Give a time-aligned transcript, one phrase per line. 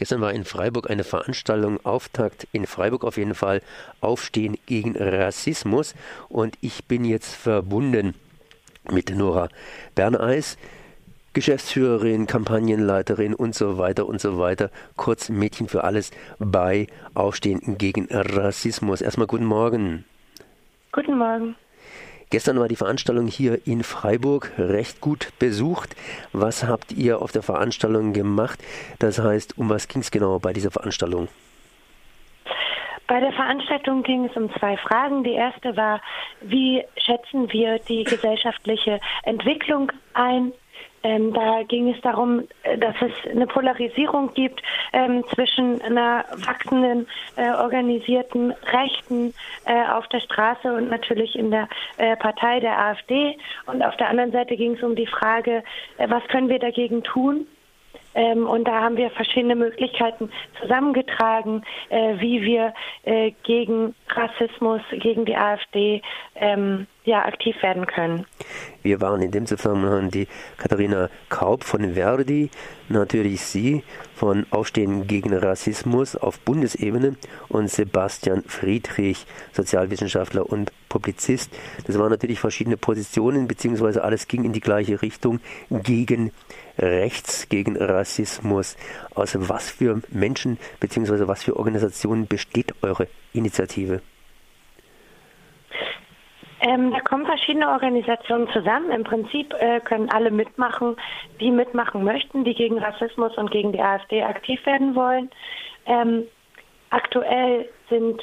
[0.00, 3.60] Gestern war in Freiburg eine Veranstaltung, Auftakt in Freiburg auf jeden Fall,
[4.00, 5.94] Aufstehen gegen Rassismus.
[6.30, 8.14] Und ich bin jetzt verbunden
[8.90, 9.50] mit Nora
[9.94, 10.56] Berneis,
[11.34, 14.70] Geschäftsführerin, Kampagnenleiterin und so weiter und so weiter.
[14.96, 19.02] Kurz Mädchen für alles bei Aufstehen gegen Rassismus.
[19.02, 20.06] Erstmal guten Morgen.
[20.92, 21.56] Guten Morgen.
[22.30, 25.96] Gestern war die Veranstaltung hier in Freiburg recht gut besucht.
[26.32, 28.60] Was habt ihr auf der Veranstaltung gemacht?
[29.00, 31.26] Das heißt, um was ging es genau bei dieser Veranstaltung?
[33.08, 35.24] Bei der Veranstaltung ging es um zwei Fragen.
[35.24, 36.00] Die erste war,
[36.42, 40.52] wie schätzen wir die gesellschaftliche Entwicklung ein
[41.02, 44.62] ähm, da ging es darum, äh, dass es eine Polarisierung gibt
[44.92, 49.32] ähm, zwischen einer wachsenden, äh, organisierten Rechten
[49.64, 53.38] äh, auf der Straße und natürlich in der äh, Partei der AfD.
[53.66, 55.62] Und auf der anderen Seite ging es um die Frage,
[55.96, 57.46] äh, was können wir dagegen tun?
[58.14, 62.74] Ähm, und da haben wir verschiedene Möglichkeiten zusammengetragen, äh, wie wir
[63.44, 66.02] gegen Rassismus, gegen die AfD
[66.34, 68.24] ähm, ja, aktiv werden können.
[68.82, 72.50] Wir waren in dem Zusammenhang die Katharina Kaub von Verdi,
[72.88, 73.82] natürlich Sie
[74.14, 77.16] von Aufstehen gegen Rassismus auf Bundesebene
[77.48, 81.50] und Sebastian Friedrich, Sozialwissenschaftler und Publizist.
[81.86, 86.32] Das waren natürlich verschiedene Positionen, beziehungsweise alles ging in die gleiche Richtung gegen
[86.78, 88.76] rechts, gegen Rassismus.
[89.14, 94.00] Aus was für Menschen beziehungsweise was für Organisationen besteht eure Initiative?
[96.60, 98.90] Ähm, da kommen verschiedene Organisationen zusammen.
[98.90, 100.96] Im Prinzip äh, können alle mitmachen,
[101.40, 105.30] die mitmachen möchten, die gegen Rassismus und gegen die AfD aktiv werden wollen.
[105.86, 106.24] Ähm,
[106.90, 108.20] aktuell sind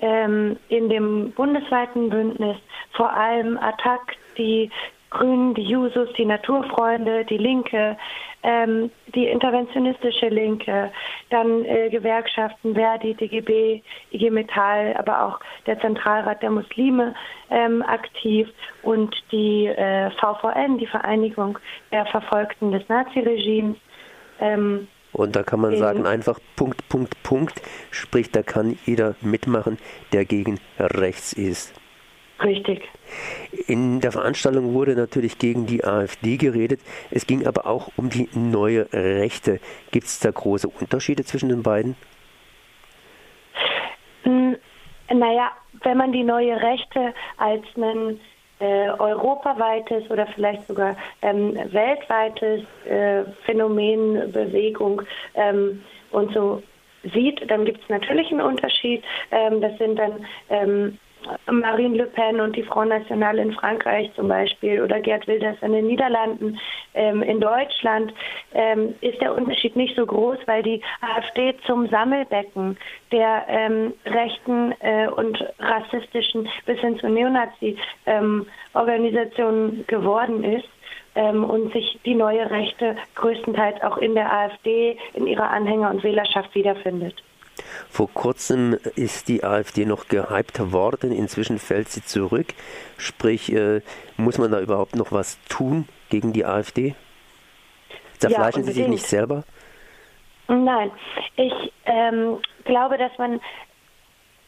[0.00, 2.56] ähm, in dem bundesweiten Bündnis
[2.92, 4.70] vor allem Attac, die
[5.12, 7.96] Grünen, die Jusos, die Naturfreunde, die Linke,
[8.42, 10.90] ähm, die interventionistische Linke,
[11.30, 17.14] dann äh, Gewerkschaften, Verdi, DGB, IG Metall, aber auch der Zentralrat der Muslime
[17.50, 18.48] ähm, aktiv
[18.82, 21.58] und die äh, VVN, die Vereinigung
[21.90, 23.76] der Verfolgten des Naziregimes.
[24.40, 29.76] Ähm, und da kann man sagen, einfach Punkt, Punkt, Punkt, sprich, da kann jeder mitmachen,
[30.12, 31.81] der gegen rechts ist.
[32.42, 32.88] Richtig.
[33.66, 36.80] In der Veranstaltung wurde natürlich gegen die AfD geredet.
[37.10, 39.60] Es ging aber auch um die neue Rechte.
[39.90, 41.94] Gibt es da große Unterschiede zwischen den beiden?
[44.22, 44.56] Hm,
[45.12, 45.50] naja,
[45.82, 48.18] wenn man die neue Rechte als ein
[48.60, 55.02] äh, europaweites oder vielleicht sogar ähm, weltweites äh, Phänomen, Bewegung
[55.34, 55.82] ähm,
[56.12, 56.62] und so
[57.12, 59.02] sieht, dann gibt es natürlich einen Unterschied.
[59.30, 60.98] Ähm, das sind dann ähm,
[61.50, 65.72] Marine Le Pen und die Front National in Frankreich zum Beispiel oder Gerd Wilders in
[65.72, 66.60] den Niederlanden.
[66.94, 68.12] Ähm, in Deutschland
[68.54, 72.78] ähm, ist der Unterschied nicht so groß, weil die AfD zum Sammelbecken
[73.10, 80.68] der ähm, rechten äh, und rassistischen bis hin zu Neonazi-Organisationen ähm, geworden ist.
[81.14, 86.02] Ähm, und sich die neue Rechte größtenteils auch in der AfD, in ihrer Anhänger- und
[86.02, 87.22] Wählerschaft wiederfindet.
[87.90, 92.54] Vor kurzem ist die AfD noch gehypt worden, inzwischen fällt sie zurück.
[92.96, 93.82] Sprich, äh,
[94.16, 96.94] muss man da überhaupt noch was tun gegen die AfD?
[98.18, 99.44] Zerfleischen ja, Sie sich nicht selber?
[100.48, 100.90] Nein,
[101.36, 103.40] ich ähm, glaube, dass man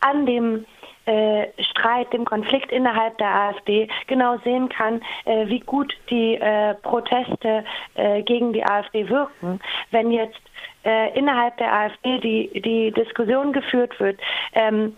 [0.00, 0.66] an dem
[1.06, 6.74] äh, Streit, dem Konflikt innerhalb der AfD genau sehen kann, äh, wie gut die äh,
[6.74, 9.60] Proteste äh, gegen die AfD wirken.
[9.90, 10.40] Wenn jetzt
[10.84, 14.20] äh, innerhalb der AfD die, die Diskussion geführt wird,
[14.54, 14.96] ähm,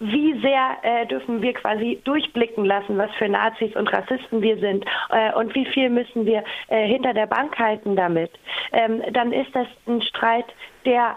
[0.00, 4.84] wie sehr äh, dürfen wir quasi durchblicken lassen, was für Nazis und Rassisten wir sind
[5.10, 8.30] äh, und wie viel müssen wir äh, hinter der Bank halten damit,
[8.72, 10.46] ähm, dann ist das ein Streit,
[10.84, 11.16] der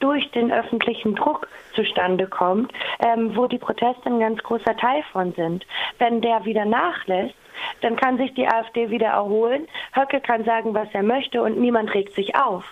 [0.00, 5.32] durch den öffentlichen Druck zustande kommt, ähm, wo die Proteste ein ganz großer Teil von
[5.34, 5.66] sind.
[5.98, 7.34] Wenn der wieder nachlässt,
[7.80, 9.66] dann kann sich die AfD wieder erholen.
[9.92, 12.64] Höcke kann sagen, was er möchte und niemand regt sich auf.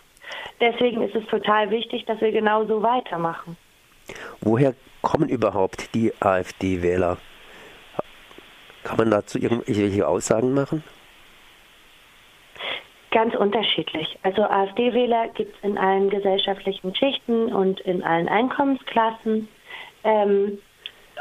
[0.61, 3.57] Deswegen ist es total wichtig, dass wir genauso weitermachen.
[4.41, 7.19] Woher kommen überhaupt die AfD-Wähler?
[8.85, 10.85] Kann man dazu irgendwelche Aussagen machen?
[13.17, 14.19] Ganz unterschiedlich.
[14.25, 19.49] Also AfD-Wähler gibt es in allen gesellschaftlichen Schichten und in allen Einkommensklassen.
[20.05, 20.59] Ähm,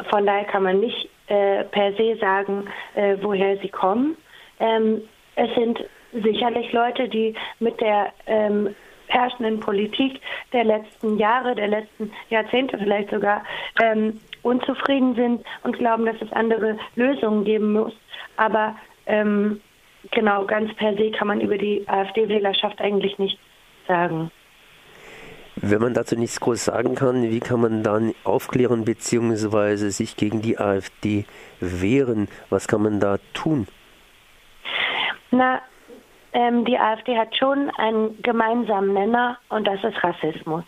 [0.09, 4.17] von daher kann man nicht äh, per se sagen, äh, woher sie kommen.
[4.59, 5.03] Ähm,
[5.37, 8.75] es sind sicherlich Leute, die mit der ähm,
[9.07, 10.19] herrschenden Politik
[10.51, 13.41] der letzten Jahre, der letzten Jahrzehnte vielleicht sogar
[13.81, 17.93] ähm, unzufrieden sind und glauben, dass es andere Lösungen geben muss.
[18.35, 18.75] Aber
[19.05, 19.61] ähm,
[20.11, 23.39] genau, ganz per se kann man über die AfD-Wählerschaft eigentlich nichts
[23.87, 24.31] sagen.
[25.57, 29.89] Wenn man dazu nichts groß sagen kann, wie kann man dann aufklären bzw.
[29.89, 31.25] sich gegen die AfD
[31.61, 32.27] wehren?
[32.49, 33.67] Was kann man da tun?
[35.31, 35.61] Na,
[36.33, 40.65] ähm, die AfD hat schon einen gemeinsamen Nenner und das ist Rassismus.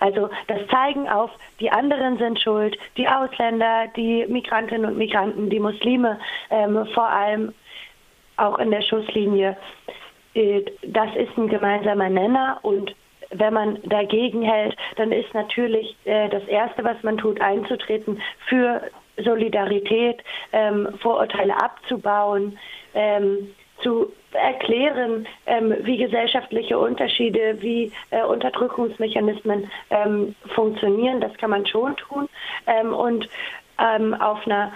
[0.00, 5.60] Also das Zeigen auf, die anderen sind schuld, die Ausländer, die Migrantinnen und Migranten, die
[5.60, 6.18] Muslime
[6.50, 7.54] ähm, vor allem
[8.36, 9.56] auch in der Schusslinie.
[10.34, 12.94] Äh, das ist ein gemeinsamer Nenner und
[13.30, 18.82] wenn man dagegen hält, dann ist natürlich äh, das Erste, was man tut, einzutreten für
[19.16, 20.22] Solidarität,
[20.52, 22.58] ähm, Vorurteile abzubauen,
[22.94, 29.70] ähm, zu erklären, ähm, wie gesellschaftliche Unterschiede, wie äh, Unterdrückungsmechanismen
[30.54, 31.20] funktionieren.
[31.20, 32.28] Das kann man schon tun.
[32.92, 33.28] Und
[33.76, 34.72] auf einer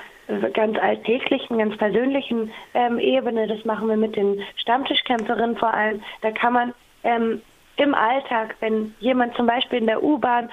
[0.52, 6.30] ganz alltäglichen, ganz persönlichen ähm, Ebene, das machen wir mit den Stammtischkämpferinnen vor allem, da
[6.30, 6.74] kann man
[7.04, 7.42] ähm,
[7.76, 10.50] im Alltag, wenn jemand zum Beispiel in der U-Bahn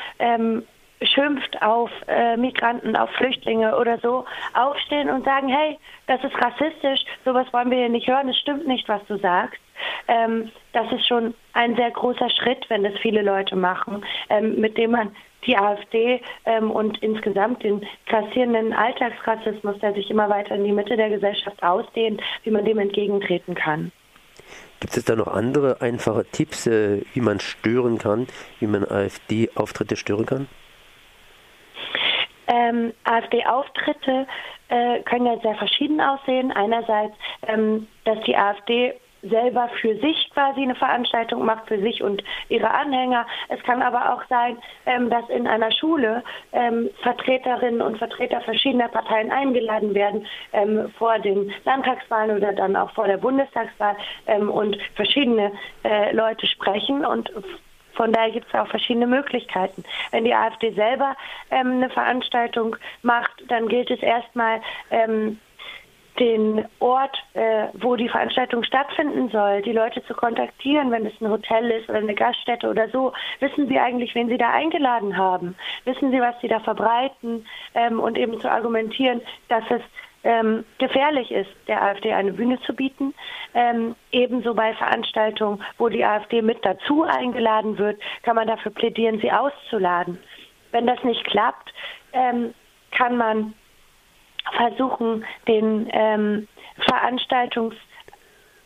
[1.02, 5.78] schimpft auf äh, Migranten, auf Flüchtlinge oder so, aufstehen und sagen, hey,
[6.08, 9.62] das ist rassistisch, sowas wollen wir hier nicht hören, es stimmt nicht, was du sagst.
[10.08, 14.78] Ähm, das ist schon ein sehr großer Schritt, wenn das viele Leute machen, ähm, mit
[14.78, 15.16] dem man
[15.46, 20.98] die AfD ähm, und insgesamt den grassierenden Alltagsrassismus, der sich immer weiter in die Mitte
[20.98, 23.92] der Gesellschaft ausdehnt, wie man dem entgegentreten kann.
[24.80, 28.28] Gibt es da noch andere einfache Tipps, äh, wie man stören kann,
[28.60, 30.48] wie man AfD-Auftritte stören kann?
[32.48, 34.28] Ähm, AfD-Auftritte
[34.70, 36.52] äh, können ja sehr verschieden aussehen.
[36.52, 37.16] Einerseits,
[37.48, 42.70] ähm, dass die AfD selber für sich quasi eine Veranstaltung macht, für sich und ihre
[42.70, 43.26] Anhänger.
[43.50, 46.24] Es kann aber auch sein, ähm, dass in einer Schule
[46.54, 52.92] ähm, Vertreterinnen und Vertreter verschiedener Parteien eingeladen werden ähm, vor den Landtagswahlen oder dann auch
[52.92, 53.96] vor der Bundestagswahl
[54.28, 55.52] ähm, und verschiedene
[55.84, 57.32] äh, Leute sprechen und
[57.98, 59.84] von daher gibt es auch verschiedene Möglichkeiten.
[60.12, 61.18] Wenn die AfD selber
[61.50, 64.62] ähm, eine Veranstaltung macht, dann gilt es erstmal,
[64.92, 65.40] ähm,
[66.20, 71.30] den Ort, äh, wo die Veranstaltung stattfinden soll, die Leute zu kontaktieren, wenn es ein
[71.30, 73.14] Hotel ist oder eine Gaststätte oder so.
[73.40, 75.56] Wissen Sie eigentlich, wen Sie da eingeladen haben?
[75.86, 77.46] Wissen Sie, was Sie da verbreiten?
[77.76, 79.82] Ähm, und eben zu argumentieren, dass es
[80.24, 83.14] ähm, gefährlich ist, der AfD eine Bühne zu bieten.
[83.54, 89.20] Ähm, ebenso bei Veranstaltungen, wo die AfD mit dazu eingeladen wird, kann man dafür plädieren,
[89.20, 90.20] sie auszuladen.
[90.72, 91.74] Wenn das nicht klappt,
[92.14, 92.54] ähm,
[92.92, 93.54] kann man
[94.56, 96.48] versuchen, den ähm,
[96.88, 97.76] Veranstaltungs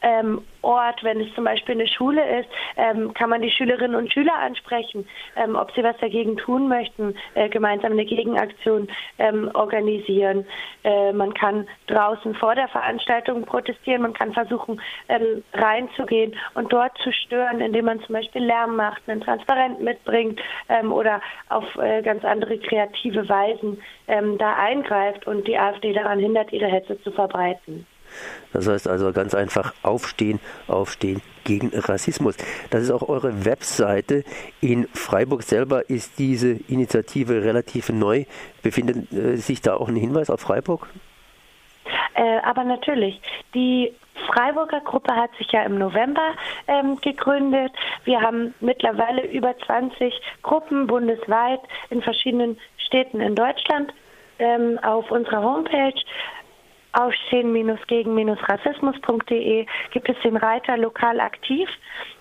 [0.02, 4.14] ähm, Ort, wenn es zum Beispiel eine Schule ist, ähm, kann man die Schülerinnen und
[4.14, 8.88] Schüler ansprechen, ähm, ob sie was dagegen tun möchten, äh, gemeinsam eine Gegenaktion
[9.18, 10.46] ähm, organisieren.
[10.84, 16.96] Äh, man kann draußen vor der Veranstaltung protestieren, man kann versuchen ähm, reinzugehen und dort
[17.00, 20.40] zu stören, indem man zum Beispiel Lärm macht, einen Transparent mitbringt
[20.70, 23.82] ähm, oder auf äh, ganz andere kreative Weisen
[24.38, 27.86] da eingreift und die AfD daran hindert, ihre Hetze zu verbreiten.
[28.54, 32.38] Das heißt also ganz einfach aufstehen, aufstehen gegen Rassismus.
[32.70, 34.24] Das ist auch eure Webseite.
[34.60, 38.26] In Freiburg selber ist diese Initiative relativ neu.
[38.62, 40.88] Befindet äh, sich da auch ein Hinweis auf Freiburg?
[42.14, 43.22] Äh, aber natürlich,
[43.54, 43.94] die
[44.28, 46.36] Freiburger Gruppe hat sich ja im November
[46.68, 47.72] ähm, gegründet.
[48.04, 50.14] Wir haben mittlerweile über 20
[50.44, 53.94] Gruppen bundesweit in verschiedenen Städten in Deutschland
[54.40, 56.00] ähm, auf unserer Homepage
[56.94, 61.70] aufstehen-gegen-rassismus.de gibt es den Reiter lokal aktiv.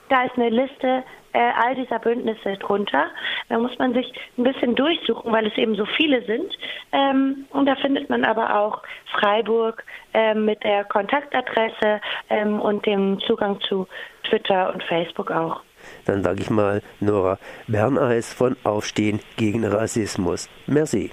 [0.09, 3.07] Da ist eine Liste äh, all dieser Bündnisse drunter.
[3.49, 6.53] Da muss man sich ein bisschen durchsuchen, weil es eben so viele sind.
[6.93, 13.21] Ähm, und da findet man aber auch Freiburg ähm, mit der Kontaktadresse ähm, und dem
[13.21, 13.87] Zugang zu
[14.29, 15.61] Twitter und Facebook auch.
[16.05, 20.49] Dann sage ich mal Nora Berneis von Aufstehen gegen Rassismus.
[20.67, 21.11] Merci.